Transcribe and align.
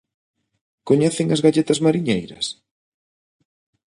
Coñecen 0.87 1.27
as 1.35 1.43
galletas 1.45 1.81
mariñeiras? 1.85 2.45